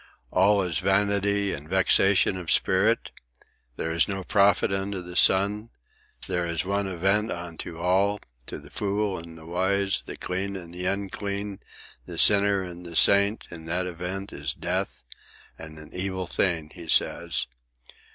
[0.31, 3.11] —'All is vanity and vexation of spirit,'
[3.75, 5.69] 'There is no profit under the sun,'
[6.25, 10.73] 'There is one event unto all,' to the fool and the wise, the clean and
[10.73, 11.59] the unclean,
[12.07, 15.03] the sinner and the saint, and that event is death,
[15.55, 17.45] and an evil thing, he says.